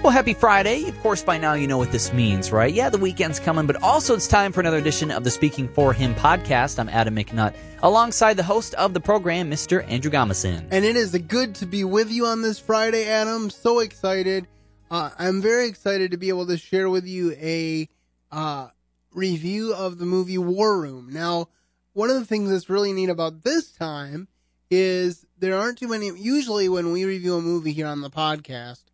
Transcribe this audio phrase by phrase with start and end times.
[0.00, 0.88] Well, happy Friday.
[0.88, 2.72] Of course, by now you know what this means, right?
[2.72, 5.92] Yeah, the weekend's coming, but also it's time for another edition of the Speaking for
[5.92, 6.78] Him podcast.
[6.78, 7.52] I'm Adam McNutt,
[7.82, 9.84] alongside the host of the program, Mr.
[9.90, 10.68] Andrew Gomison.
[10.70, 13.50] And it is good to be with you on this Friday, Adam.
[13.50, 14.46] So excited.
[14.88, 17.88] Uh, I'm very excited to be able to share with you a
[18.30, 18.68] uh,
[19.12, 21.08] review of the movie War Room.
[21.12, 21.48] Now,
[21.92, 24.28] one of the things that's really neat about this time
[24.70, 26.06] is there aren't too many.
[26.16, 28.84] Usually, when we review a movie here on the podcast,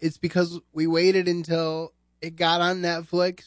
[0.00, 3.42] it's because we waited until it got on Netflix,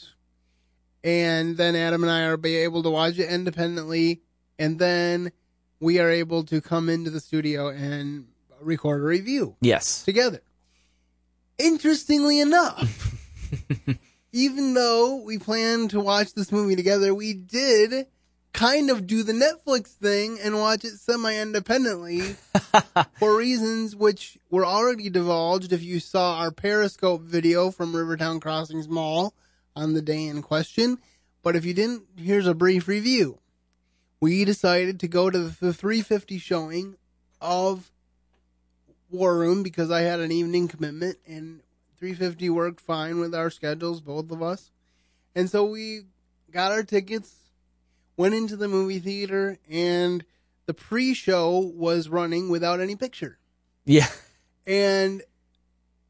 [1.03, 4.21] and then Adam and I are be able to watch it independently,
[4.59, 5.31] and then
[5.79, 8.27] we are able to come into the studio and
[8.62, 10.03] record a review Yes.
[10.03, 10.41] together.
[11.57, 13.15] Interestingly enough,
[14.31, 18.07] even though we planned to watch this movie together, we did
[18.54, 22.36] kind of do the Netflix thing and watch it semi independently
[23.20, 28.88] for reasons which were already divulged if you saw our Periscope video from Rivertown Crossings
[28.88, 29.34] Mall
[29.76, 30.98] on the day in question.
[31.43, 33.40] But if you didn't, here's a brief review.
[34.20, 36.96] We decided to go to the 350 showing
[37.40, 37.91] of
[39.10, 41.62] War Room because I had an evening commitment and
[41.98, 44.71] 350 worked fine with our schedules, both of us.
[45.36, 46.02] And so we
[46.52, 47.34] got our tickets,
[48.22, 50.24] went into the movie theater, and
[50.68, 53.40] the pre show was running without any picture.
[53.84, 54.10] Yeah.
[54.68, 55.24] And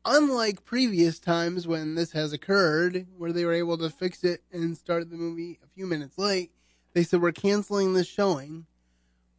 [0.03, 4.77] unlike previous times when this has occurred, where they were able to fix it and
[4.77, 6.51] start the movie a few minutes late,
[6.91, 8.65] they said, We're canceling this showing,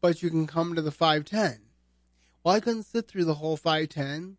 [0.01, 1.59] but you can come to the 510.
[2.43, 4.39] Well, I couldn't sit through the whole 510,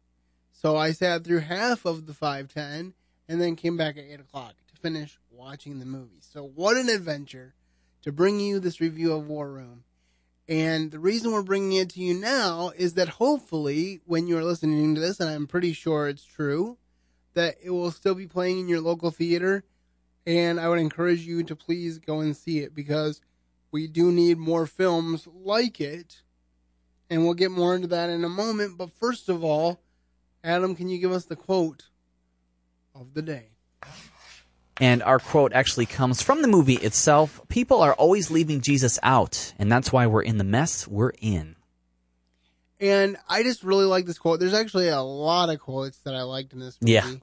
[0.51, 2.95] so I sat through half of the 510
[3.29, 6.21] and then came back at 8 o'clock to finish watching the movie.
[6.21, 7.53] So, what an adventure
[8.03, 9.83] to bring you this review of War Room.
[10.47, 14.93] And the reason we're bringing it to you now is that hopefully, when you're listening
[14.93, 16.77] to this, and I'm pretty sure it's true,
[17.33, 19.63] that it will still be playing in your local theater.
[20.27, 23.21] And I would encourage you to please go and see it because
[23.71, 26.21] we do need more films like it.
[27.09, 28.77] And we'll get more into that in a moment.
[28.77, 29.81] But first of all,
[30.43, 31.87] Adam, can you give us the quote
[32.93, 33.49] of the day?
[34.79, 37.41] And our quote actually comes from the movie itself.
[37.47, 41.55] People are always leaving Jesus out, and that's why we're in the mess we're in.
[42.79, 44.39] And I just really like this quote.
[44.39, 46.91] There's actually a lot of quotes that I liked in this movie.
[46.93, 47.13] Yeah.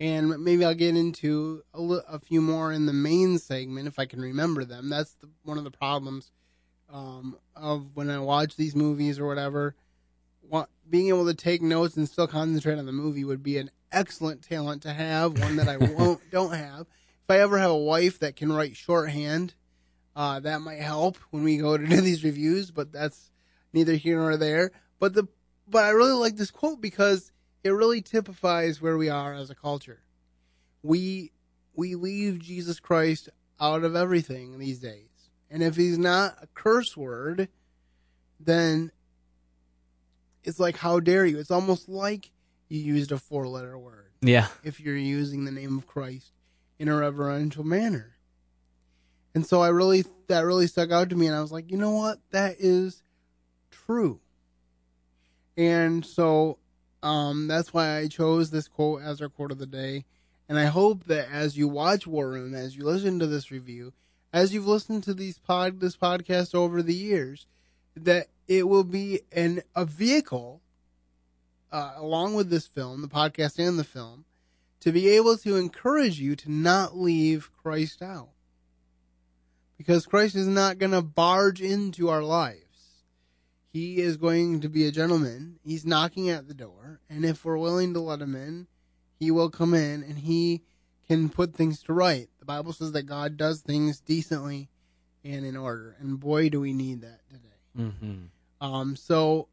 [0.00, 4.20] And maybe I'll get into a, few more in the main segment if I can
[4.20, 4.88] remember them.
[4.88, 6.32] That's the, one of the problems
[6.92, 9.74] um, of when I watch these movies or whatever.
[10.48, 13.70] Wa- being able to take notes and still concentrate on the movie would be an
[13.92, 15.38] excellent talent to have.
[15.38, 16.80] One that I won't don't have.
[16.80, 19.54] If I ever have a wife that can write shorthand,
[20.16, 22.70] uh, that might help when we go to do these reviews.
[22.70, 23.30] But that's
[23.72, 24.72] neither here nor there.
[24.98, 25.28] But the
[25.68, 27.32] but I really like this quote because
[27.64, 30.02] it really typifies where we are as a culture.
[30.82, 31.32] We
[31.74, 33.28] we leave Jesus Christ
[33.60, 35.08] out of everything these days.
[35.50, 37.48] And if he's not a curse word,
[38.40, 38.90] then
[40.44, 41.38] it's like how dare you?
[41.38, 42.30] It's almost like
[42.72, 44.48] you used a four letter word Yeah.
[44.64, 46.32] if you're using the name of Christ
[46.78, 48.16] in a reverential manner.
[49.34, 51.76] And so I really that really stuck out to me and I was like, you
[51.76, 52.18] know what?
[52.30, 53.02] That is
[53.70, 54.20] true.
[55.56, 56.58] And so
[57.02, 60.04] um that's why I chose this quote as our quote of the day.
[60.48, 63.92] And I hope that as you watch War Room, as you listen to this review,
[64.32, 67.46] as you've listened to these pod this podcast over the years,
[67.96, 70.60] that it will be an a vehicle
[71.72, 74.24] uh, along with this film, the podcast and the film,
[74.80, 78.28] to be able to encourage you to not leave Christ out.
[79.78, 82.58] Because Christ is not going to barge into our lives.
[83.72, 85.58] He is going to be a gentleman.
[85.64, 87.00] He's knocking at the door.
[87.08, 88.66] And if we're willing to let him in,
[89.18, 90.62] he will come in and he
[91.08, 92.28] can put things to right.
[92.38, 94.68] The Bible says that God does things decently
[95.24, 95.96] and in order.
[95.98, 97.48] And boy, do we need that today.
[97.78, 98.64] Mm-hmm.
[98.64, 99.48] Um, so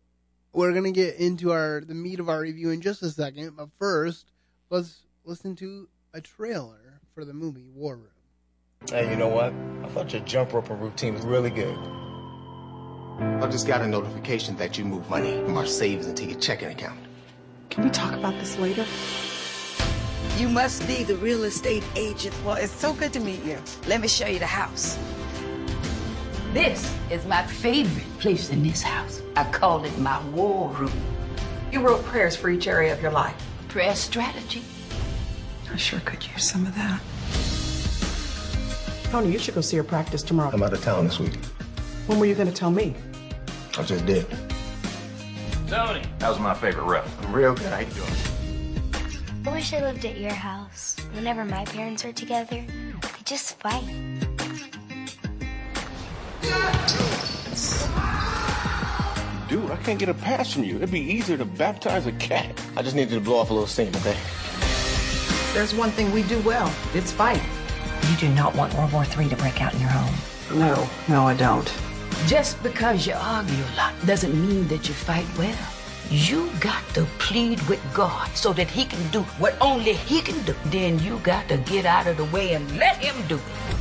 [0.53, 3.69] we're gonna get into our the meat of our review in just a second, but
[3.77, 4.31] first,
[4.69, 8.07] let's listen to a trailer for the movie War Room.
[8.89, 9.53] Hey, you know what?
[9.83, 11.77] I thought your jump rope routine was really good.
[13.19, 16.69] I just got a notification that you moved money from our savings into your checking
[16.69, 16.99] account.
[17.69, 18.85] Can we talk about this later?
[20.37, 22.33] You must be the real estate agent.
[22.45, 23.57] Well, it's so good to meet you.
[23.87, 24.97] Let me show you the house.
[26.59, 29.21] This is my favorite place in this house.
[29.37, 30.91] I call it my war room.
[31.71, 33.33] You wrote prayers for each area of your life.
[33.69, 34.61] Prayer strategy.
[35.71, 36.99] I sure could use some of that.
[39.09, 40.51] Tony, you should go see her practice tomorrow.
[40.51, 41.37] I'm out of town this week.
[42.07, 42.93] When were you going to tell me?
[43.77, 44.25] I just did.
[45.69, 47.07] Tony, that was my favorite rep.
[47.21, 47.67] I'm real good.
[47.67, 49.47] How you doing?
[49.47, 50.97] I wish I lived at your house.
[51.13, 54.18] Whenever my parents are together, they just fight.
[59.49, 60.75] Dude, I can't get a pass from you.
[60.75, 62.61] It'd be easier to baptize a cat.
[62.77, 64.15] I just needed to blow off a little steam, okay?
[65.53, 66.71] There's one thing we do well.
[66.93, 67.41] It's fight.
[68.09, 70.59] You do not want World War III to break out in your home.
[70.59, 71.71] No, no, I don't.
[72.27, 75.57] Just because you argue a lot doesn't mean that you fight well.
[76.11, 80.39] You got to plead with God so that He can do what only He can
[80.43, 80.53] do.
[80.65, 83.78] Then you got to get out of the way and let Him do it.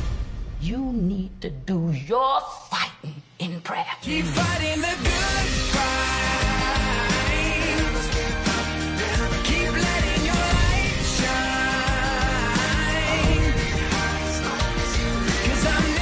[0.60, 3.86] You need to do your fighting in prayer.
[4.02, 6.08] Keep fighting the good fight.
[9.44, 11.38] Keep letting your light shine.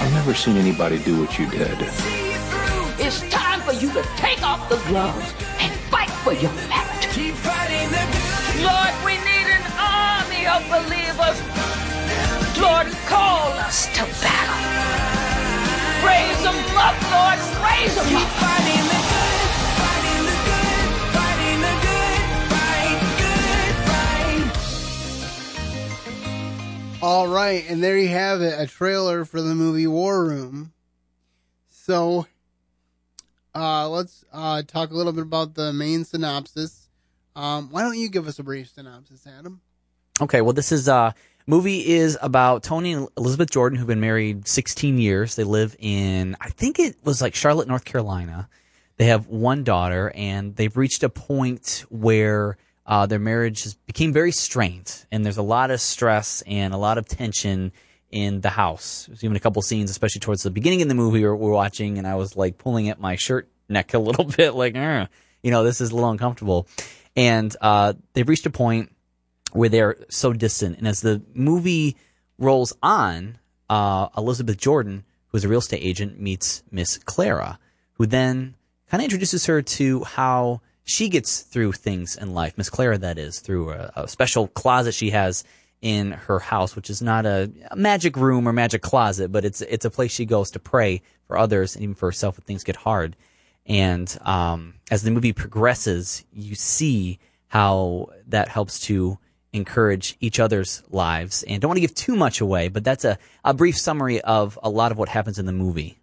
[0.00, 1.76] I'm I've never seen anybody do what you did.
[2.99, 7.09] It's time for you to take off the gloves and fight for your merit.
[7.12, 11.86] Keep fighting the good Lord, we need an army of believers.
[12.58, 14.56] Lord, call us to battle.
[16.06, 18.29] Raise them up, Lord, raise them up.
[18.41, 22.23] fighting the good, fighting the good, fighting the good
[22.53, 23.75] fight, good
[26.99, 27.03] fight.
[27.03, 30.73] All right, and there you have it, a trailer for the movie War Room.
[31.69, 32.26] So,
[33.55, 36.88] uh, let's uh, talk a little bit about the main synopsis.
[37.35, 39.61] Um, why don't you give us a brief synopsis, Adam?
[40.20, 41.12] Okay, well, this is uh
[41.47, 45.37] movie is about Tony and Elizabeth Jordan who've been married 16 years.
[45.37, 48.49] They live in I think it was like Charlotte, North Carolina.
[48.97, 52.57] They have one daughter, and they've reached a point where
[52.87, 56.79] uh, their marriage has became very strained, and there's a lot of stress and a
[56.79, 57.73] lot of tension
[58.11, 59.05] in the house.
[59.07, 61.99] There's even a couple scenes, especially towards the beginning of the movie, we're, we're watching,
[61.99, 65.63] and I was like pulling at my shirt neck a little bit, like, you know,
[65.63, 66.67] this is a little uncomfortable.
[67.15, 68.93] And uh, they've reached a point
[69.56, 70.79] where they're so distant.
[70.79, 71.97] And as the movie
[72.38, 73.38] rolls on,
[73.69, 77.58] uh, Elizabeth Jordan, who is a real estate agent, meets Miss Clara,
[77.94, 78.55] who then
[78.91, 82.56] kind of introduces her to how she gets through things in life.
[82.56, 85.43] Miss Clara, that is, through a, a special closet she has
[85.82, 89.61] in her house, which is not a, a magic room or magic closet, but it's
[89.62, 92.64] it's a place she goes to pray for others and even for herself when things
[92.64, 93.17] get hard.
[93.67, 97.19] And um, as the movie progresses, you see
[97.49, 99.19] how that helps to
[99.53, 101.43] encourage each other's lives.
[101.45, 104.59] And don't want to give too much away, but that's a, a brief summary of
[104.63, 105.99] a lot of what happens in the movie.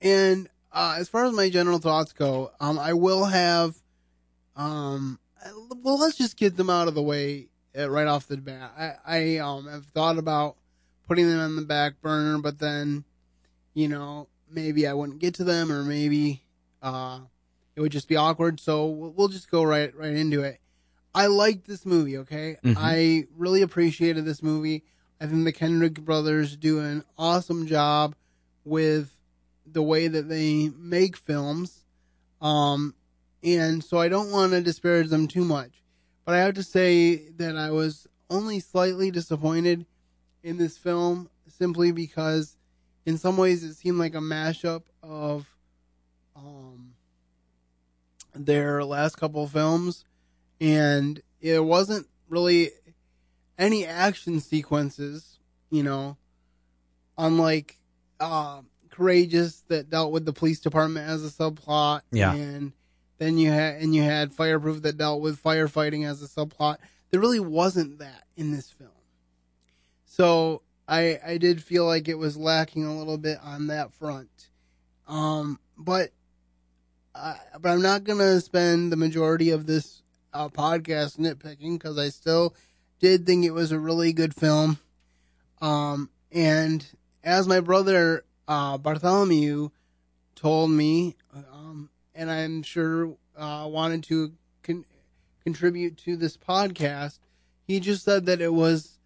[0.00, 3.76] And uh, as far as my general thoughts go, um, I will have,
[4.56, 5.18] um,
[5.82, 8.72] well, let's just get them out of the way uh, right off the bat.
[8.78, 10.56] I, I um, have thought about
[11.08, 13.04] putting them on the back burner, but then,
[13.74, 16.42] you know, maybe I wouldn't get to them, or maybe
[16.82, 17.20] uh,
[17.74, 18.60] it would just be awkward.
[18.60, 20.60] So we'll we'll just go right right into it.
[21.14, 22.16] I liked this movie.
[22.18, 22.74] Okay, Mhm.
[22.76, 24.84] I really appreciated this movie.
[25.20, 28.14] I think the Kendrick brothers do an awesome job
[28.64, 29.16] with
[29.66, 31.84] the way that they make films.
[32.40, 32.94] Um,
[33.42, 35.82] and so I don't want to disparage them too much,
[36.24, 39.86] but I have to say that I was only slightly disappointed
[40.42, 42.56] in this film simply because
[43.06, 45.52] in some ways it seemed like a mashup of
[46.36, 46.92] um
[48.34, 50.04] their last couple films
[50.60, 52.70] and it wasn't really
[53.58, 55.38] any action sequences,
[55.70, 56.16] you know,
[57.16, 57.76] unlike
[58.20, 62.00] uh, Courageous that dealt with the police department as a subplot.
[62.10, 62.34] Yeah.
[62.34, 62.72] And
[63.18, 66.78] then you had and you had Fireproof that dealt with firefighting as a subplot.
[67.10, 68.90] There really wasn't that in this film.
[70.04, 74.48] So I I did feel like it was lacking a little bit on that front.
[75.06, 76.10] Um but
[77.14, 82.08] uh, but I'm not gonna spend the majority of this uh, podcast nitpicking because I
[82.08, 82.54] still
[83.00, 84.78] did think it was a really good film.
[85.60, 86.84] Um, and
[87.24, 89.70] as my brother uh, Bartholomew
[90.34, 94.32] told me, um, and I'm sure uh, wanted to
[94.62, 94.84] con-
[95.44, 97.18] contribute to this podcast,
[97.66, 98.98] he just said that it was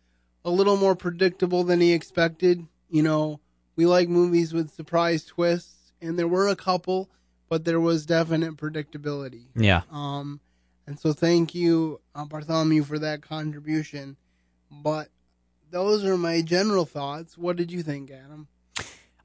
[0.44, 2.66] a little more predictable than he expected.
[2.88, 3.40] You know,
[3.76, 7.10] we like movies with surprise twists, and there were a couple,
[7.48, 9.46] but there was definite predictability.
[9.54, 9.82] Yeah.
[9.90, 10.40] Um,
[10.86, 14.16] and so thank you, uh, Bartholomew, for that contribution.
[14.70, 15.08] But
[15.70, 17.36] those are my general thoughts.
[17.36, 18.48] What did you think, Adam?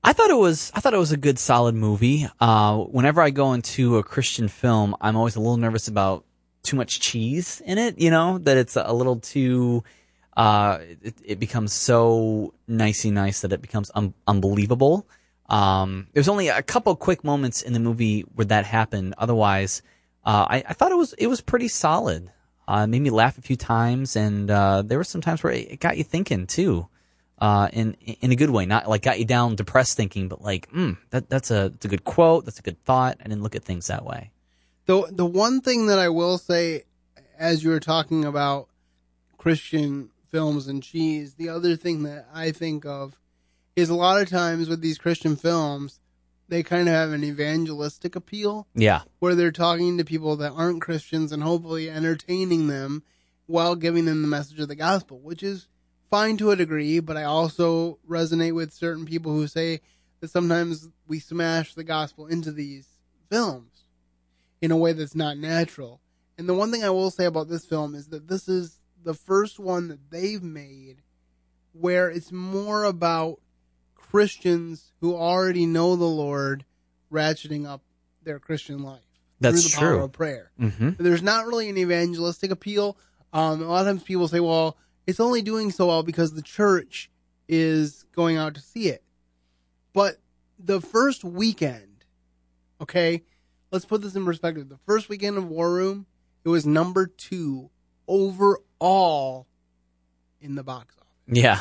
[0.04, 2.28] I thought it was I thought it was a good solid movie.
[2.40, 6.24] Uh, whenever I go into a Christian film, I'm always a little nervous about
[6.64, 8.00] too much cheese in it.
[8.00, 9.84] You know that it's a little too.
[10.36, 15.08] Uh, it, it becomes so nicey nice that it becomes un- unbelievable.
[15.50, 19.16] Um, there's only a couple quick moments in the movie where that happened.
[19.18, 19.82] Otherwise,
[20.28, 22.30] uh, I, I thought it was it was pretty solid.
[22.68, 25.80] Uh, made me laugh a few times, and uh, there were some times where it,
[25.80, 26.86] got you thinking too,
[27.40, 28.66] uh, in in a good way.
[28.66, 31.88] Not like got you down depressed thinking, but like, mm, that that's a that's a
[31.88, 32.44] good quote.
[32.44, 33.18] That's a good thought.
[33.22, 34.32] I didn't look at things that way.
[34.86, 36.84] The the one thing that I will say,
[37.40, 38.68] as you were talking about
[39.38, 43.18] Christian films and cheese, the other thing that I think of
[43.78, 46.02] is a lot of times with these Christian films,
[46.50, 49.02] they kind of have an evangelistic appeal Yeah.
[49.20, 53.04] where they're talking to people that aren't Christians and hopefully entertaining them
[53.46, 55.68] while giving them the message of the gospel, which is
[56.10, 59.82] fine to a degree, but I also resonate with certain people who say
[60.22, 62.88] that sometimes we smash the gospel into these
[63.30, 63.84] films
[64.62, 66.02] in a way that's not natural.
[66.38, 69.14] And the one thing I will say about this film is that this is the
[69.14, 71.02] first one that they've made
[71.74, 73.40] where it's more about
[74.12, 76.66] Christians who already know the Lord
[77.12, 77.82] ratcheting up
[78.24, 79.02] their Christian life
[79.40, 80.52] That's through the power of prayer.
[80.60, 80.98] Mhm.
[80.98, 82.98] There's not really an evangelistic appeal.
[83.34, 86.42] Um, a lot of times people say, well, it's only doing so well because the
[86.42, 87.10] church
[87.48, 89.04] is going out to see it.
[89.94, 90.18] But
[90.60, 92.06] the first weekend,
[92.82, 93.24] okay,
[93.72, 94.70] let's put this in perspective.
[94.70, 96.06] The first weekend of War Room,
[96.44, 97.70] it was number two
[98.08, 99.48] overall
[100.42, 101.12] in the box office.
[101.28, 101.60] Yeah.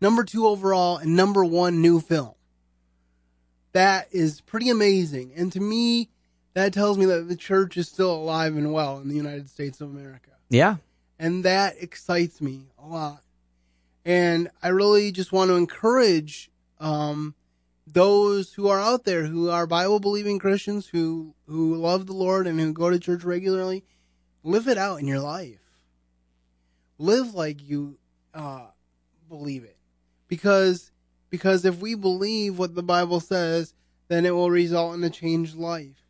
[0.00, 2.34] Number two overall and number one new film.
[3.72, 5.32] That is pretty amazing.
[5.36, 6.08] And to me,
[6.54, 9.80] that tells me that the church is still alive and well in the United States
[9.80, 10.30] of America.
[10.48, 10.76] Yeah.
[11.18, 13.22] And that excites me a lot.
[14.04, 17.34] And I really just want to encourage um,
[17.86, 22.46] those who are out there who are Bible believing Christians who who love the Lord
[22.46, 23.84] and who go to church regularly,
[24.42, 25.60] live it out in your life.
[26.98, 27.98] Live like you
[28.34, 28.66] uh,
[29.28, 29.75] believe it,
[30.28, 30.90] because
[31.30, 33.74] because if we believe what the Bible says,
[34.08, 36.04] then it will result in a changed life.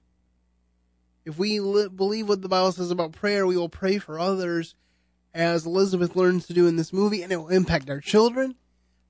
[1.24, 4.74] If we li- believe what the Bible says about prayer, we will pray for others,
[5.34, 8.54] as Elizabeth learns to do in this movie, and it will impact our children,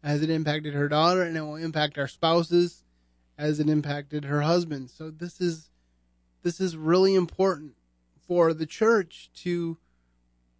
[0.03, 2.85] as it impacted her daughter, and it will impact our spouses,
[3.37, 4.91] as it impacted her husband.
[4.91, 5.71] So this is
[6.43, 7.75] this is really important
[8.27, 9.77] for the church to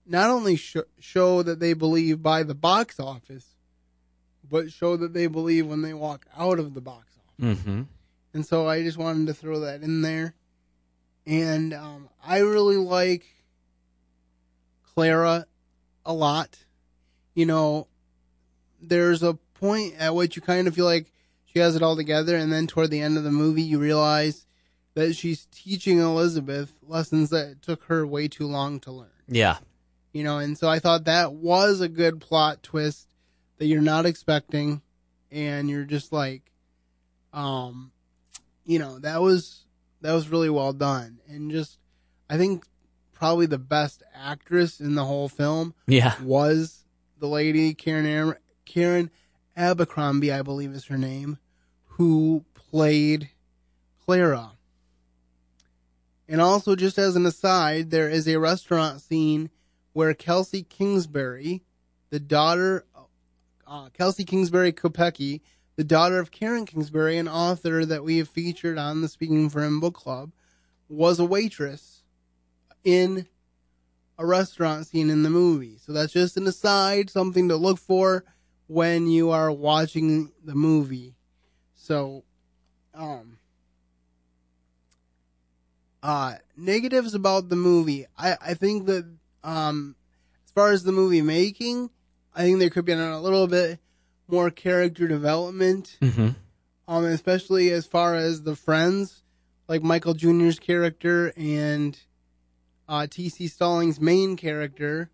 [0.05, 3.56] not only sh- show that they believe by the box office,
[4.49, 7.59] but show that they believe when they walk out of the box office.
[7.59, 7.83] Mm-hmm.
[8.35, 10.35] And so I just wanted to throw that in there.
[11.27, 13.25] And um, I really like
[14.95, 15.47] Clara
[16.05, 16.59] a lot.
[17.35, 17.89] You know,
[18.81, 21.13] there's a point at which you kind of feel like
[21.47, 24.47] she has it all together, and then toward the end of the movie, you realize
[24.95, 29.09] that she's teaching Elizabeth lessons that took her way too long to learn.
[29.29, 29.59] Yeah.
[30.13, 33.06] You know, and so I thought that was a good plot twist
[33.59, 34.83] that you're not expecting,
[35.31, 36.43] and you're just like,
[37.33, 37.91] um,
[38.65, 39.65] you know, that was
[40.03, 41.79] that was really well done, and just
[42.29, 42.65] I think
[43.13, 46.21] probably the best actress in the whole film, Yeah.
[46.23, 46.85] was
[47.19, 48.35] the lady Karen Am-
[48.67, 49.11] Karen
[49.57, 51.39] Abercrombie, I believe is her name,
[51.85, 53.31] who played
[54.05, 54.53] Clara.
[56.29, 59.49] And also, just as an aside, there is a restaurant scene
[59.93, 61.63] where Kelsey Kingsbury,
[62.11, 62.85] the daughter,
[63.67, 65.41] uh, Kelsey Kingsbury Kupecky,
[65.77, 69.63] the daughter of Karen Kingsbury, an author that we have featured on the Speaking for
[69.63, 70.33] Him book club,
[70.89, 72.03] was a waitress
[72.85, 73.27] in
[74.19, 75.77] a restaurant scene in the movie.
[75.79, 78.25] So that's just an aside, something to look for
[78.67, 81.15] when you are watching the movie.
[81.75, 82.25] So,
[82.95, 83.39] um,
[86.03, 88.07] uh, negatives about the movie.
[88.17, 89.05] I, I think that,
[89.45, 89.97] um,
[90.47, 91.91] as far as the movie making,
[92.37, 93.81] I think there could be a little bit
[94.29, 95.97] more character development.
[96.03, 96.29] Mm-hmm.
[96.89, 99.25] Um, especially as far as the friends,
[99.67, 101.99] like Michael Jr.'s character and
[102.89, 103.49] uh, T.C.
[103.49, 105.11] Stallings' main character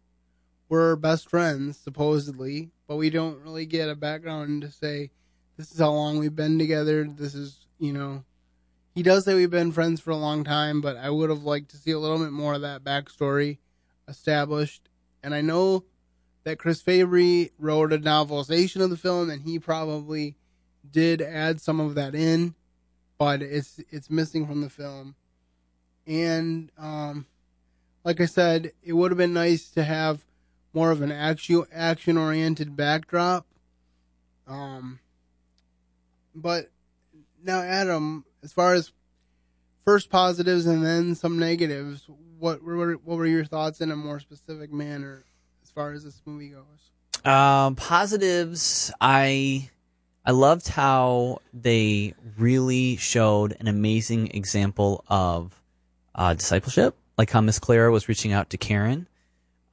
[0.69, 5.13] were best friends, supposedly, but we don't really get a background to say
[5.57, 7.05] this is how long we've been together.
[7.05, 8.25] This is, you know,
[8.95, 11.71] he does say we've been friends for a long time, but I would have liked
[11.71, 13.59] to see a little bit more of that backstory
[14.09, 14.91] established.
[15.23, 15.85] And I know
[16.45, 20.37] that Chris Fabry wrote a novelization of the film, and he probably
[20.89, 22.55] did add some of that in,
[23.19, 25.15] but it's it's missing from the film.
[26.07, 27.27] And um,
[28.05, 30.25] like I said, it would have been nice to have
[30.73, 33.47] more of an action action oriented backdrop.
[34.47, 34.99] Um,
[36.35, 36.71] but
[37.45, 38.93] now, Adam, as far as
[39.85, 42.09] first positives and then some negatives,
[42.39, 45.25] what were what were your thoughts in a more specific manner
[45.75, 47.25] far as this movie goes?
[47.25, 48.93] Um, positives.
[49.01, 49.71] I
[50.25, 55.61] I loved how they really showed an amazing example of
[56.15, 59.07] uh, discipleship like how Miss Clara was reaching out to Karen,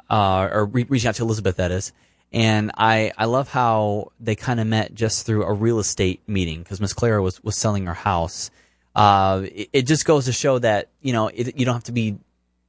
[0.10, 1.92] uh, or re- reaching out to Elizabeth, that is.
[2.32, 6.60] And I, I love how they kind of met just through a real estate meeting
[6.60, 8.52] because Miss Clara was, was selling her house.
[8.96, 11.92] Uh, it, it just goes to show that, you know, it, you don't have to
[11.92, 12.20] be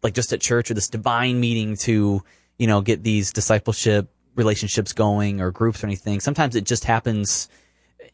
[0.02, 2.22] like just at church or this divine meeting to,
[2.60, 6.20] you know, get these discipleship relationships going or groups or anything.
[6.20, 7.48] Sometimes it just happens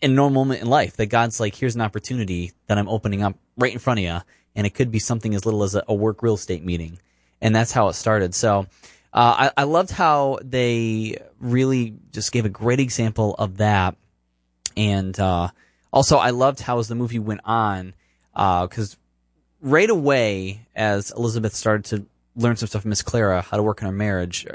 [0.01, 3.25] in a normal moment in life that God's like, here's an opportunity that I'm opening
[3.25, 4.19] up right in front of you.
[4.55, 7.01] And it could be something as little as a, a work real estate meeting.
[7.41, 8.37] And that's how it started.
[8.37, 8.69] So,
[9.13, 13.97] uh, I, I loved how they really just gave a great example of that.
[14.77, 15.49] And, uh,
[15.93, 17.95] also I loved how as the movie went on,
[18.33, 18.97] uh, cause
[19.61, 23.81] right away as Elizabeth started to learn some stuff from Miss Clara, how to work
[23.81, 24.47] in her marriage,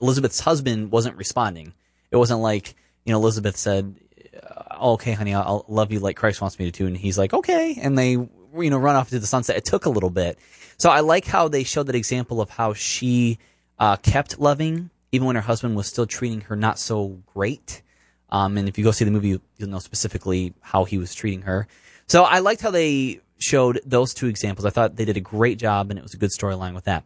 [0.00, 1.72] Elizabeth's husband wasn't responding.
[2.10, 2.74] It wasn't like,
[3.04, 3.96] you know, Elizabeth said,
[4.42, 6.86] uh, okay, honey, I'll, I'll love you like Christ wants me to.
[6.86, 7.76] And he's like, okay.
[7.80, 9.56] And they, you know, run off to the sunset.
[9.56, 10.38] It took a little bit.
[10.78, 13.38] So I like how they showed that example of how she,
[13.78, 17.82] uh, kept loving even when her husband was still treating her not so great.
[18.30, 21.42] Um, and if you go see the movie, you'll know specifically how he was treating
[21.42, 21.68] her.
[22.08, 24.64] So I liked how they showed those two examples.
[24.64, 27.04] I thought they did a great job and it was a good storyline with that.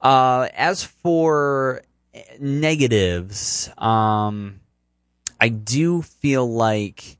[0.00, 1.82] Uh, as for
[2.40, 4.60] negatives, um,
[5.40, 7.18] I do feel like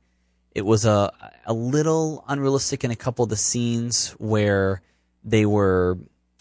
[0.53, 1.11] it was a
[1.45, 4.81] a little unrealistic in a couple of the scenes where
[5.23, 5.97] they were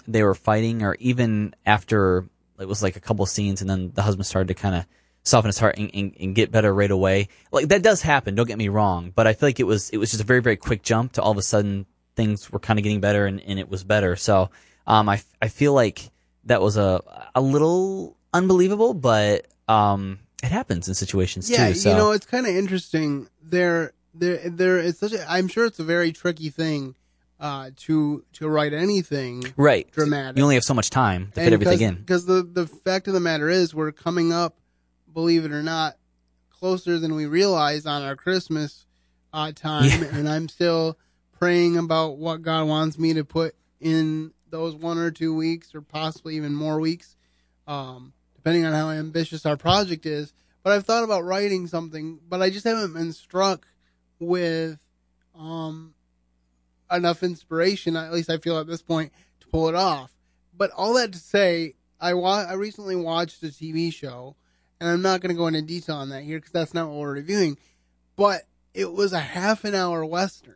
[0.06, 2.26] they were fighting, or even after
[2.58, 4.86] it was like a couple of scenes, and then the husband started to kind of
[5.24, 7.28] soften his heart and, and, and, get better right away.
[7.52, 8.34] Like that does happen.
[8.34, 10.40] Don't get me wrong, but I feel like it was it was just a very
[10.40, 13.40] very quick jump to all of a sudden things were kind of getting better and,
[13.40, 14.16] and it was better.
[14.16, 14.50] So
[14.86, 16.10] um, I I feel like
[16.44, 17.02] that was a
[17.34, 21.74] a little unbelievable, but um, it happens in situations yeah, too.
[21.74, 21.90] So.
[21.90, 23.28] you know, it's kind of interesting.
[23.42, 24.78] There, there, there.
[24.78, 25.12] It's such.
[25.12, 26.94] A, I'm sure it's a very tricky thing
[27.38, 30.36] uh, to to write anything right dramatic.
[30.36, 31.94] You only have so much time to fit everything in.
[31.96, 34.56] Because the the fact of the matter is, we're coming up,
[35.12, 35.96] believe it or not,
[36.50, 38.86] closer than we realize on our Christmas
[39.32, 40.08] uh, time, Yeah.
[40.12, 40.98] and I'm still
[41.42, 45.80] praying about what God wants me to put in those one or two weeks, or
[45.80, 47.16] possibly even more weeks,
[47.66, 50.32] um, depending on how ambitious our project is.
[50.62, 53.66] But I've thought about writing something, but I just haven't been struck
[54.20, 54.78] with
[55.36, 55.94] um,
[56.92, 60.12] enough inspiration, at least I feel at this point, to pull it off.
[60.56, 64.36] But all that to say, I wa- I recently watched a TV show,
[64.80, 66.98] and I'm not going to go into detail on that here because that's not what
[66.98, 67.58] we're reviewing.
[68.14, 68.42] But
[68.74, 70.54] it was a half an hour western,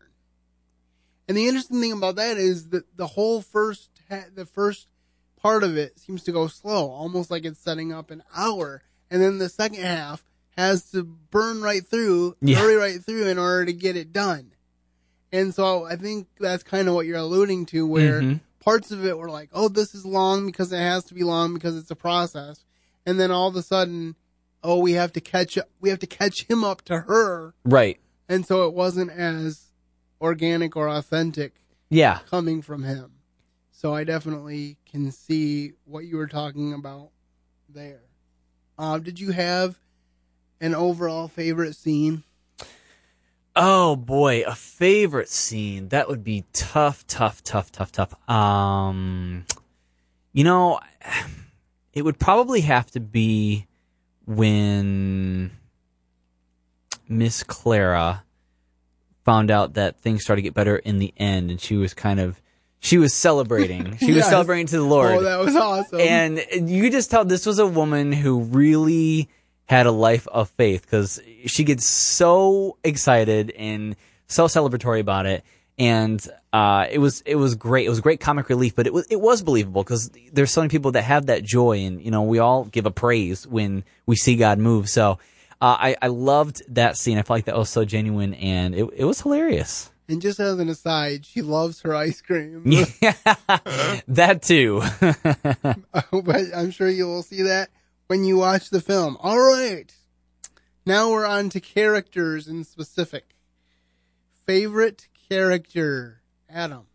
[1.28, 4.86] and the interesting thing about that is that the whole first ha- the first
[5.40, 9.22] part of it seems to go slow, almost like it's setting up an hour, and
[9.22, 10.24] then the second half
[10.56, 12.58] has to burn right through, Yeah.
[12.58, 14.52] hurry right through in order to get it done.
[15.32, 18.40] And so I think that's kind of what you're alluding to, where Mhm.
[18.60, 21.52] parts of it were like, oh, this is long because it has to be long
[21.54, 22.64] because it's a process.
[23.04, 24.16] And then all of a sudden,
[24.64, 27.54] oh, we have to catch up, we have to catch him up to her.
[27.64, 28.00] Right.
[28.28, 29.65] And so it wasn't as
[30.20, 31.54] organic or authentic
[31.90, 32.20] Yeah.
[32.28, 33.12] coming from him.
[33.70, 37.10] So I definitely can see what you were talking about
[37.68, 38.00] there.
[38.78, 39.78] Uh, did you have
[40.60, 42.22] an overall favorite scene?
[43.54, 45.88] Oh boy, a favorite scene.
[45.88, 48.28] That would be tough, tough, tough, tough, tough.
[48.28, 49.46] Um,
[50.32, 50.80] you know,
[51.94, 53.66] it would probably have to be
[54.26, 55.52] when
[57.08, 58.24] Miss Clara
[59.26, 62.20] found out that things started to get better in the end, and she was kind
[62.20, 62.40] of
[62.78, 63.96] she was celebrating.
[64.06, 65.12] She was celebrating to the Lord.
[65.16, 66.00] Oh, that was awesome.
[66.00, 69.28] And you could just tell this was a woman who really
[69.68, 73.96] had a life of faith because she gets so excited and
[74.28, 75.42] so celebratory about it.
[75.78, 77.86] And uh, it was it was great.
[77.86, 80.70] It was great comic relief, but it was it was believable because there's so many
[80.70, 84.16] people that have that joy, and you know we all give a praise when we
[84.16, 84.88] see God move.
[84.88, 85.18] So
[85.60, 87.18] uh, I I loved that scene.
[87.18, 89.90] I felt like that was so genuine, and it it was hilarious.
[90.08, 92.62] And just as an aside, she loves her ice cream.
[93.00, 93.14] Yeah,
[94.06, 94.82] that too.
[96.22, 97.70] but I'm sure you will see that
[98.06, 99.16] when you watch the film.
[99.20, 99.92] All right.
[100.84, 103.34] Now we're on to characters in specific.
[104.46, 106.86] Favorite character, Adam.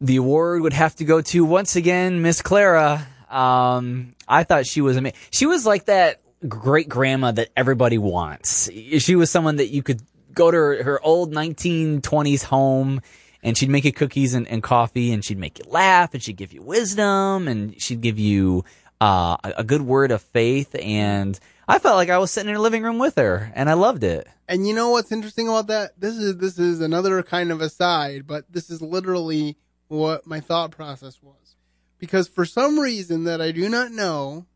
[0.00, 3.06] the award would have to go to once again Miss Clara.
[3.28, 5.18] Um, I thought she was amazing.
[5.30, 8.70] She was like that great grandma that everybody wants.
[8.98, 13.00] She was someone that you could go to her, her old 1920s home
[13.42, 16.36] and she'd make you cookies and, and coffee and she'd make you laugh and she'd
[16.36, 18.64] give you wisdom and she'd give you
[19.00, 20.74] uh, a, a good word of faith.
[20.80, 23.74] And I felt like I was sitting in her living room with her and I
[23.74, 24.26] loved it.
[24.48, 25.98] And you know what's interesting about that?
[25.98, 29.56] This is this is another kind of aside, but this is literally
[29.88, 31.56] what my thought process was.
[31.98, 34.46] Because for some reason that I do not know,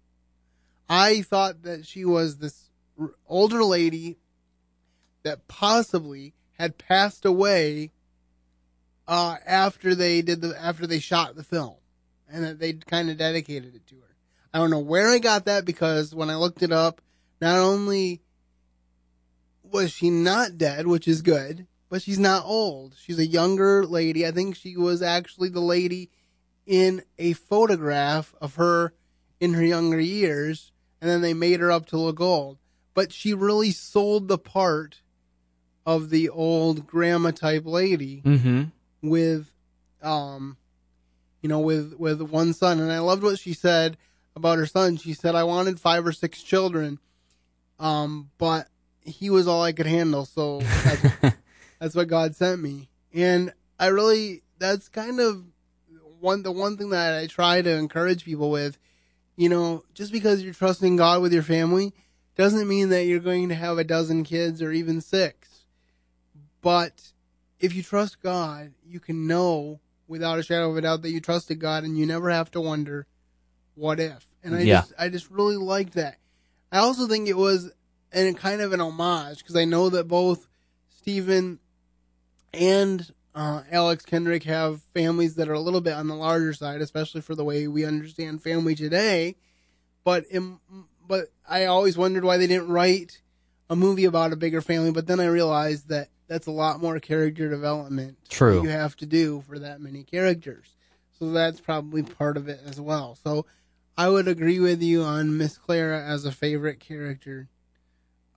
[0.88, 2.70] I thought that she was this
[3.26, 4.18] older lady
[5.22, 7.90] that possibly had passed away
[9.08, 11.74] uh, after they did the after they shot the film,
[12.28, 14.16] and that they kind of dedicated it to her.
[14.52, 17.00] I don't know where I got that because when I looked it up,
[17.40, 18.22] not only
[19.62, 22.94] was she not dead, which is good, but she's not old.
[22.98, 24.26] She's a younger lady.
[24.26, 26.10] I think she was actually the lady
[26.66, 28.94] in a photograph of her
[29.40, 30.72] in her younger years,
[31.04, 32.56] and then they made her up to look old.
[32.94, 35.02] But she really sold the part
[35.84, 38.62] of the old grandma type lady Mm-hmm.
[39.02, 39.52] with
[40.02, 40.56] um
[41.42, 43.98] you know with with one son and i loved what she said
[44.34, 46.98] about her son she said i wanted five or six children
[47.78, 48.68] um but
[49.02, 51.36] he was all i could handle so that's,
[51.78, 55.44] that's what god sent me and i really that's kind of
[56.20, 58.78] one the one thing that i try to encourage people with
[59.36, 61.92] you know just because you're trusting god with your family
[62.36, 65.66] doesn't mean that you're going to have a dozen kids or even six
[66.60, 67.12] but
[67.60, 71.20] if you trust God, you can know without a shadow of a doubt that you
[71.20, 73.06] trusted God and you never have to wonder
[73.74, 74.26] what if.
[74.42, 74.80] And I Yeah.
[74.80, 76.18] just I just really liked that.
[76.72, 77.70] I also think it was
[78.12, 80.46] and kind of an homage because I know that both
[80.88, 81.58] Stephen
[82.52, 86.80] and uh, Alex Kendrick have families that are a little bit on the larger side,
[86.80, 89.36] especially for the way we understand family today.
[90.04, 90.58] But in,
[91.06, 93.20] but I always wondered why they didn't write
[93.68, 94.92] a movie about a bigger family.
[94.92, 98.56] But then I realized that that's a lot more character development True.
[98.56, 100.76] that you have to do for that many characters.
[101.18, 103.16] So that's probably part of it as well.
[103.22, 103.46] So
[103.96, 107.48] I would agree with you on Miss Clara as a favorite character.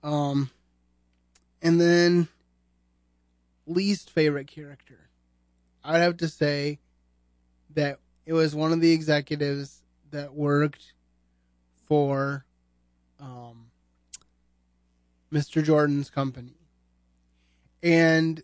[0.02, 0.50] Um,
[1.60, 2.28] and then
[3.68, 5.08] least favorite character.
[5.84, 6.78] I'd have to say
[7.74, 10.92] that it was one of the executives that worked
[11.86, 12.44] for
[13.20, 13.66] um,
[15.32, 15.62] Mr.
[15.62, 16.54] Jordan's company.
[17.82, 18.42] And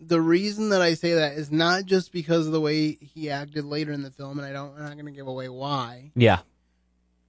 [0.00, 3.64] the reason that I say that is not just because of the way he acted
[3.64, 6.38] later in the film, and I don't, I'm not going to give away why Yeah.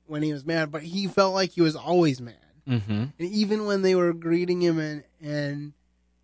[0.05, 2.35] when he was mad, but he felt like he was always mad.
[2.67, 2.91] Mm-hmm.
[2.93, 5.73] And even when they were greeting him and, and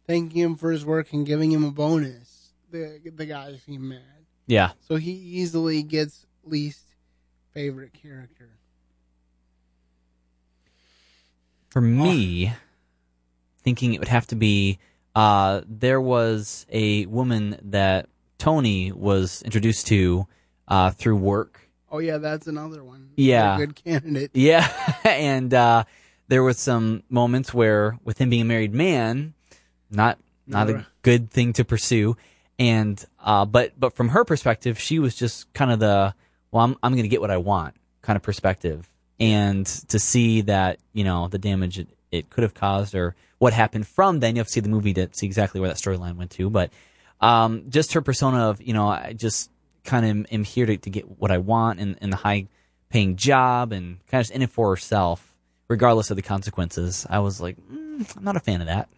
[0.07, 4.01] thanking him for his work and giving him a bonus, the the guy seemed mad.
[4.47, 4.71] Yeah.
[4.87, 6.85] So he easily gets least
[7.53, 8.49] favorite character.
[11.69, 12.53] For me,
[13.63, 14.79] thinking it would have to be,
[15.13, 20.27] uh, there was a woman that Tony was introduced to
[20.67, 21.59] uh, through work.
[21.91, 23.09] Oh yeah, that's another one.
[23.15, 23.57] Yeah.
[23.57, 24.31] Good candidate.
[24.33, 24.67] Yeah,
[25.03, 25.83] and uh,
[26.27, 29.33] there was some moments where, with him being a married man,
[29.89, 32.17] not not a good thing to pursue.
[32.59, 36.13] And uh, but but from her perspective, she was just kind of the
[36.51, 40.41] well, I'm I'm going to get what I want kind of perspective, and to see
[40.41, 44.35] that you know the damage it, it could have caused or what happened from then
[44.35, 46.49] you have to see the movie to see exactly where that storyline went to.
[46.49, 46.71] But
[47.21, 49.51] um, just her persona of you know I just
[49.83, 52.47] kind of am, am here to, to get what I want and, in the high
[52.89, 55.35] paying job and kind of just in it for herself,
[55.67, 57.05] regardless of the consequences.
[57.09, 58.89] I was like, mm, I'm not a fan of that.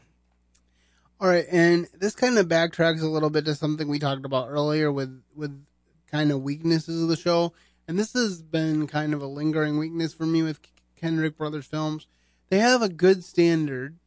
[1.22, 4.48] All right, and this kind of backtracks a little bit to something we talked about
[4.50, 5.66] earlier with with
[6.10, 7.54] kind of weaknesses of the show,
[7.88, 10.60] and this has been kind of a lingering weakness for me with
[10.96, 12.08] Kendrick Brothers films.
[12.50, 13.98] They have a good standard,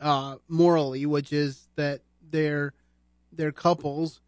[0.00, 2.72] uh, morally, which is that their
[3.30, 4.20] their couples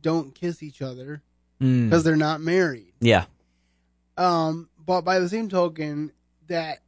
[0.00, 1.22] don't kiss each other
[1.60, 1.84] Mm.
[1.84, 2.92] because they're not married.
[3.00, 3.26] Yeah.
[4.16, 6.10] Um, but by the same token,
[6.48, 6.80] that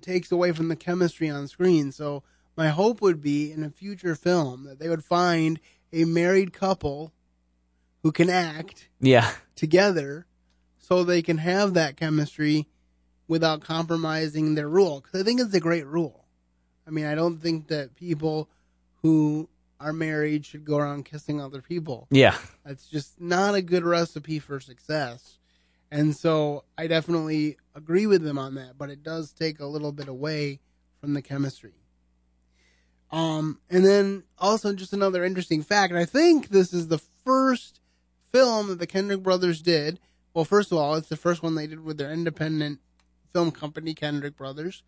[0.00, 1.92] takes away from the chemistry on screen.
[1.92, 2.24] So
[2.56, 5.60] my hope would be in a future film that they would find
[5.92, 7.12] a married couple
[8.02, 9.32] who can act Yeah.
[9.54, 10.26] together
[10.78, 12.66] so they can have that chemistry
[13.28, 15.00] without compromising their rule.
[15.00, 16.24] Because I think it's a great rule.
[16.86, 18.48] I mean, I don't think that people
[19.02, 19.48] who
[19.80, 22.06] are married should go around kissing other people.
[22.10, 22.38] Yeah.
[22.64, 25.38] That's just not a good recipe for success.
[25.90, 29.92] And so I definitely agree with them on that, but it does take a little
[29.92, 30.60] bit away
[31.00, 31.74] from the chemistry.
[33.12, 35.92] Um, and then also just another interesting fact.
[35.92, 37.80] and I think this is the first
[38.32, 39.98] film that the Kendrick brothers did.
[40.34, 42.80] Well, first of all, it's the first one they did with their independent
[43.32, 44.82] film company, Kendrick Brothers.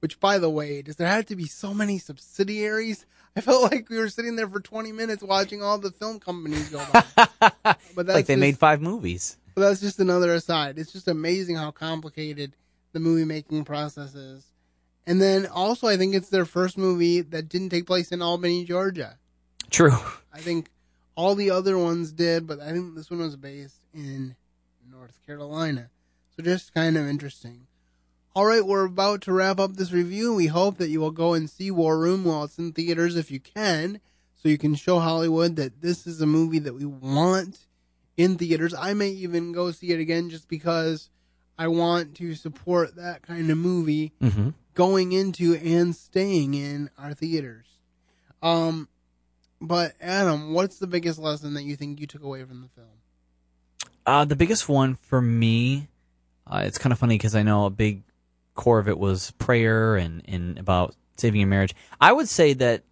[0.00, 3.06] Which, by the way, does there have to be so many subsidiaries?
[3.34, 6.68] I felt like we were sitting there for 20 minutes watching all the film companies
[6.68, 7.04] go by.
[7.48, 9.38] but It's like they just- made five movies.
[9.54, 10.78] but that's just another aside.
[10.78, 12.52] It's just amazing how complicated
[12.92, 14.44] the movie making process is.
[15.06, 18.64] And then also, I think it's their first movie that didn't take place in Albany,
[18.64, 19.18] Georgia.
[19.70, 19.96] True.
[20.32, 20.70] I think
[21.14, 24.36] All the other ones did, but I think this one was based in
[24.90, 25.88] North Carolina.
[26.36, 27.66] So just kind of interesting.
[28.34, 30.34] All right, we're about to wrap up this review.
[30.34, 33.30] We hope that you will go and see War Room while it's in theaters if
[33.30, 34.00] you can,
[34.34, 37.60] so you can show Hollywood that this is a movie that we want
[38.18, 38.74] in theaters.
[38.74, 41.08] I may even go see it again just because
[41.58, 44.52] I want to support that kind of movie Mhm.
[44.76, 47.66] Going into and staying in our theaters.
[48.42, 48.88] Um,
[49.60, 52.86] but Adam, what's the biggest lesson that you think you took away from the film?
[54.04, 55.88] Uh, the biggest one for me,
[56.46, 58.02] uh, it's kind of funny because I know a big
[58.54, 61.74] core of it was prayer and, and about saving your marriage.
[62.00, 62.82] I would say that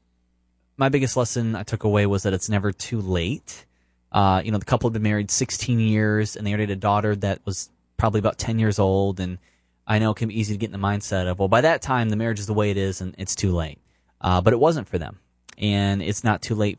[0.77, 3.67] my biggest lesson I took away was that it's never too late.
[4.11, 6.77] Uh, you know, the couple had been married 16 years and they already had a
[6.77, 7.69] daughter that was
[7.99, 9.21] probably about 10 years old.
[9.21, 9.39] And
[9.87, 11.83] I know it can be easy to get in the mindset of, well, by that
[11.83, 13.79] time, the marriage is the way it is and it's too late.
[14.21, 15.19] Uh, but it wasn't for them.
[15.59, 16.79] And it's not too late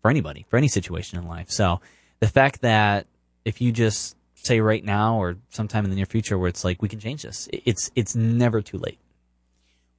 [0.00, 1.50] for anybody, for any situation in life.
[1.50, 1.80] So
[2.20, 3.06] the fact that
[3.44, 6.80] if you just say right now or sometime in the near future where it's like,
[6.80, 8.98] we can change this, it's, it's never too late.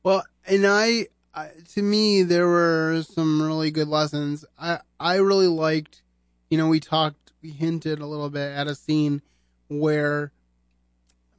[0.03, 4.45] Well, and I, I to me there were some really good lessons.
[4.57, 6.03] I I really liked,
[6.49, 9.21] you know, we talked, we hinted a little bit at a scene
[9.67, 10.31] where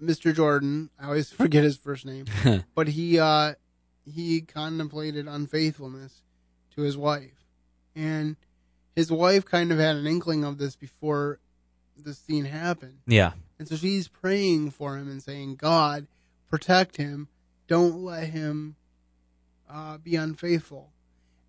[0.02, 0.34] Mr.
[0.34, 2.26] Jordan, I always forget his first name,
[2.74, 3.54] but he uh
[4.04, 6.22] he contemplated unfaithfulness
[6.74, 7.44] to his wife.
[7.94, 8.36] And
[8.94, 11.40] his wife kind of had an inkling of this before
[11.96, 12.98] the scene happened.
[13.06, 13.32] Yeah.
[13.58, 16.06] And so she's praying for him and saying, God,
[16.48, 17.28] protect him.
[17.68, 18.76] Don't let him
[19.68, 20.92] uh, be unfaithful.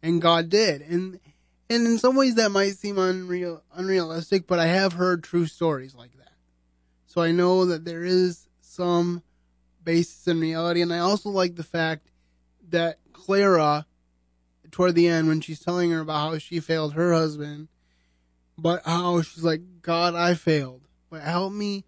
[0.01, 0.81] And God did.
[0.81, 1.19] And
[1.69, 5.93] and in some ways that might seem unreal unrealistic, but I have heard true stories
[5.93, 6.31] like that.
[7.17, 9.23] So I know that there is some
[9.84, 10.84] basis in reality.
[10.84, 12.12] And I also like the fact
[12.69, 13.88] that Clara,
[14.69, 17.69] toward the end, when she's telling her about how she failed her husband,
[18.56, 20.82] but how she's like, God, I failed.
[21.10, 21.86] But help me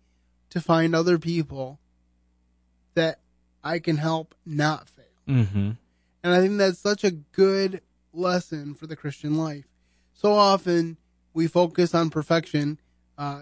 [0.49, 1.79] to find other people
[2.95, 3.19] that
[3.63, 5.05] I can help not fail.
[5.27, 5.71] Mm-hmm.
[6.23, 7.81] And I think that's such a good
[8.13, 9.65] lesson for the Christian life.
[10.11, 10.97] So often
[11.35, 12.79] we focus on perfection.
[13.15, 13.41] Uh,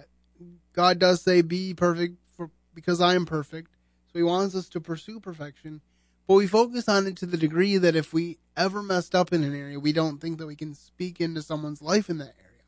[0.73, 3.71] God does say, "Be perfect, for because I am perfect."
[4.11, 5.81] So He wants us to pursue perfection,
[6.27, 9.43] but we focus on it to the degree that if we ever messed up in
[9.43, 12.63] an area, we don't think that we can speak into someone's life in that area.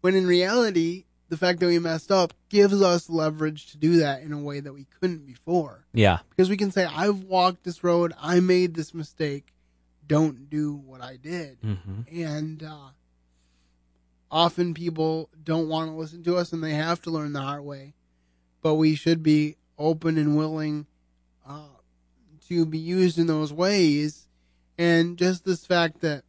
[0.00, 4.22] When in reality, the fact that we messed up gives us leverage to do that
[4.22, 6.18] in a way that we couldn't before Yeah.
[6.30, 9.52] because we can say i've walked this road i made this mistake
[10.06, 12.02] don't do what i did Mm-hmm.
[12.14, 12.90] and uh,
[14.34, 17.64] often people don't want to listen to us and they have to learn the hard
[17.64, 17.94] way
[18.62, 20.86] but we should be open and willing
[21.48, 21.62] uh,
[22.48, 24.28] to be used in those ways
[24.76, 26.24] and just this fact that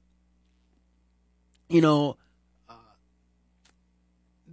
[1.68, 2.16] you know
[2.70, 2.74] uh,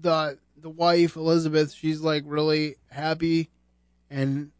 [0.01, 3.51] the the wife elizabeth she's like really happy
[4.11, 4.51] and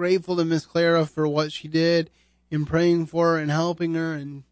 [0.00, 2.08] grateful to Miss Clara for what she did
[2.50, 4.14] in praying for her and helping her.
[4.14, 4.44] And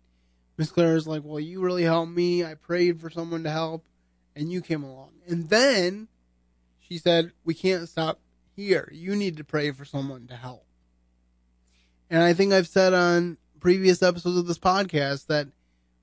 [0.58, 2.44] Miss Clara's like, Well, you really helped me.
[2.44, 3.86] I prayed for someone to help,
[4.34, 5.12] and you came along.
[5.26, 6.08] And then
[6.80, 8.20] she said, We can't stop
[8.54, 8.90] here.
[8.92, 10.64] You need to pray for someone to help.
[12.10, 15.48] And I think I've said on previous episodes of this podcast that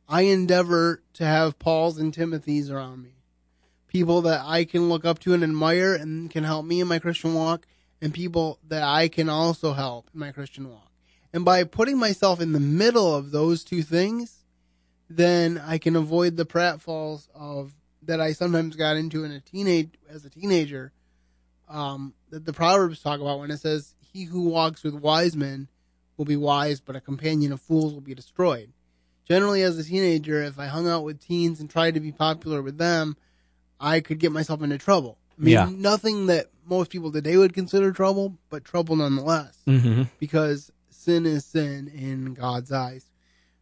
[0.07, 3.15] I endeavor to have Paul's and Timothy's around me.
[3.87, 6.99] People that I can look up to and admire and can help me in my
[6.99, 7.65] Christian walk,
[8.01, 10.91] and people that I can also help in my Christian walk.
[11.33, 14.44] And by putting myself in the middle of those two things,
[15.09, 19.89] then I can avoid the pratfalls of that I sometimes got into in a teenage
[20.09, 20.91] as a teenager.
[21.67, 25.67] Um, that the proverbs talk about when it says, "He who walks with wise men
[26.15, 28.71] will be wise, but a companion of fools will be destroyed."
[29.27, 32.61] Generally, as a teenager, if I hung out with teens and tried to be popular
[32.61, 33.17] with them,
[33.79, 35.17] I could get myself into trouble.
[35.39, 35.69] I mean, Yeah.
[35.71, 40.03] nothing that most people today would consider trouble, but trouble nonetheless Mm-hmm.
[40.19, 43.09] because sin is sin in God's eyes.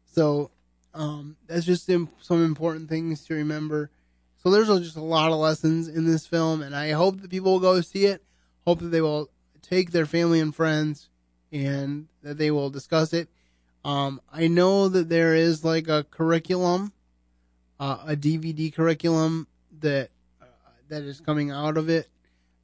[0.06, 0.52] So
[0.94, 3.90] um, that's just im- some important things to remember.
[4.38, 7.54] So there's just a lot of lessons in this film, and I hope that people
[7.54, 8.24] will go see it.
[8.66, 9.30] Hope that they will
[9.62, 11.10] take their family and friends,
[11.52, 13.30] and that they will discuss it.
[13.86, 16.94] Um, I know that there is like a curriculum,
[17.80, 19.48] uh, a DVD curriculum
[19.80, 20.10] that
[20.42, 20.46] uh,
[20.90, 22.08] that is coming out of it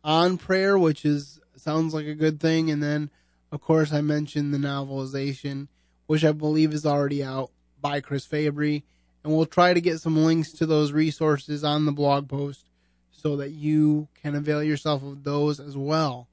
[0.03, 2.69] on prayer, which is sounds like a good thing.
[2.69, 3.09] And then,
[3.51, 5.67] of course, I mentioned the novelization,
[6.07, 8.83] which I believe is already out by Chris Fabry,
[9.23, 12.65] and we'll try to get some links to those resources on the blog post
[13.11, 16.27] so that you can avail yourself of those as well.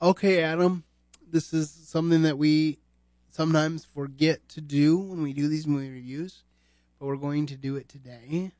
[0.00, 0.82] Okay, Adam,
[1.30, 2.78] this is something that we
[3.30, 6.42] sometimes forget to do when we do these movie reviews,
[6.98, 8.52] but we're going to do it today.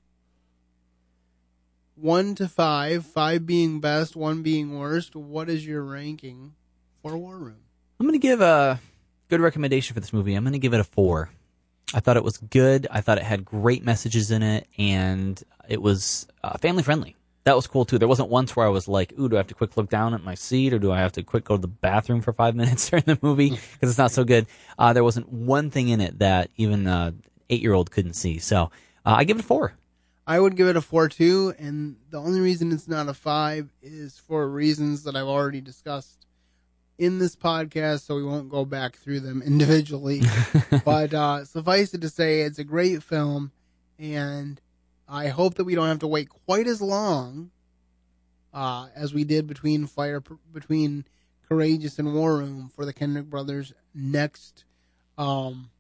[1.94, 6.54] one to five, five being best, one being worst, what is your ranking
[7.02, 7.60] for War Room?
[8.00, 8.80] I'm going to give a
[9.28, 10.34] good recommendation for this movie.
[10.34, 11.30] I'm going to give it a four.
[11.94, 12.86] I thought it was good.
[12.90, 17.16] I thought it had great messages in it, and it was uh, family friendly.
[17.44, 17.98] That was cool too.
[17.98, 20.14] There wasn't once where I was like, "Ooh, do I have to quick look down
[20.14, 22.54] at my seat, or do I have to quick go to the bathroom for five
[22.62, 24.46] minutes during the movie because it's not so good?"
[24.78, 28.38] Uh, there wasn't one thing in it that even an eight year old couldn't see.
[28.38, 28.70] So
[29.04, 29.74] uh, I give it a four.
[30.26, 33.70] I would give it a four too, and the only reason it's not a five
[33.82, 36.21] is for reasons that I've already discussed
[37.02, 40.22] in this podcast, so we won't go back through them individually.
[40.84, 43.50] but uh, suffice it to say, it's a great film,
[43.98, 44.60] and
[45.08, 47.50] I hope that we don't have to wait quite as long
[48.54, 51.04] uh, as we did between Fire between
[51.48, 54.64] Courageous and War Room for the Kendrick brothers' next
[55.18, 55.70] um,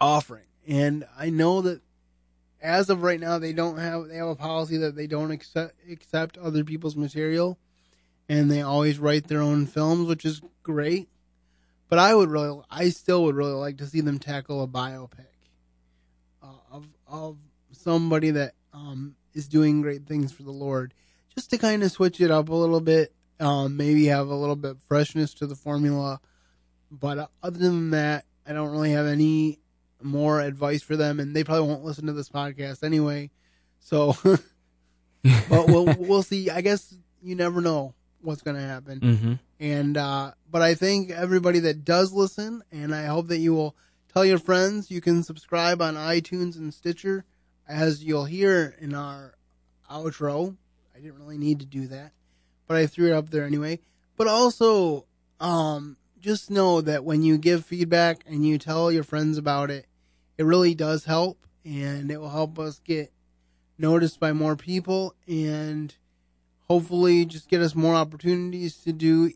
[0.00, 0.46] offering.
[0.66, 1.82] And I know that
[2.62, 5.74] as of right now, they don't have they have a policy that they don't accept
[5.86, 7.58] accept other people's material,
[8.28, 11.08] and they always write their own films, which is great.
[11.88, 15.26] But I would really, I still would really like to see them tackle a biopic
[16.42, 17.38] uh, of of
[17.72, 20.92] somebody that um, is doing great things for the Lord,
[21.34, 24.56] just to kind of switch it up a little bit, um, maybe have a little
[24.56, 26.20] bit freshness to the formula.
[26.90, 29.58] But uh, other than that, I don't really have any
[30.02, 33.30] more advice for them, and they probably won't listen to this podcast anyway.
[33.80, 36.50] So, but we'll we'll see.
[36.50, 39.00] I guess you never know what's going to happen.
[39.00, 39.32] Mm-hmm.
[39.60, 43.76] And uh, but I think everybody that does listen, and I hope that you will
[44.12, 44.90] tell your friends.
[44.90, 47.24] You can subscribe on iTunes and Stitcher,
[47.68, 49.34] as you'll hear in our
[49.90, 50.56] outro.
[50.94, 52.12] I didn't really need to do that,
[52.66, 53.80] but I threw it up there anyway.
[54.16, 55.06] But also,
[55.40, 59.86] um, just know that when you give feedback and you tell your friends about it,
[60.36, 63.12] it really does help and it will help us get
[63.78, 65.94] noticed by more people and
[66.68, 69.32] hopefully just get us more opportunities to do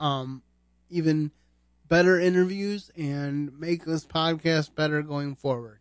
[0.00, 0.42] um,
[0.90, 1.30] even
[1.88, 5.78] better interviews and make this podcast better going forward.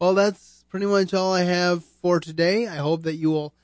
[0.00, 2.66] Well, that's pretty much all I have for today.
[2.66, 3.54] I hope that you will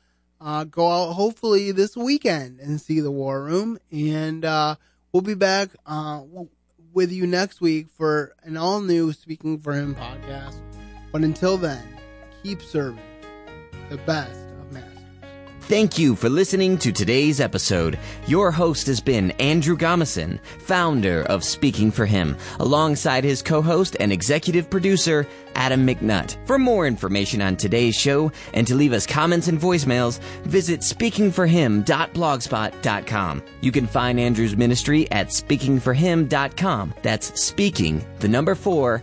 [0.40, 4.76] uh, go out hopefully this weekend and see the War Room and uh,
[5.14, 6.22] We'll be back uh,
[6.92, 10.56] with you next week for an all new Speaking for Him podcast.
[11.12, 11.86] But until then,
[12.42, 12.98] keep serving
[13.90, 14.43] the best.
[15.66, 17.98] Thank you for listening to today's episode.
[18.26, 24.12] Your host has been Andrew Gomison, founder of Speaking for Him, alongside his co-host and
[24.12, 26.36] executive producer, Adam McNutt.
[26.46, 33.42] For more information on today's show and to leave us comments and voicemails, visit speakingforhim.blogspot.com.
[33.62, 36.92] You can find Andrew's ministry at speaking4him.com.
[37.00, 39.02] That's speaking, the number four,